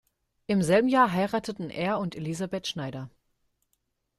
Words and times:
Im 0.47 0.63
selben 0.63 0.87
Jahr 0.87 1.11
heirateten 1.11 1.69
er 1.69 1.99
und 1.99 2.15
Elisabeth 2.15 2.65
Schneider. 2.65 3.11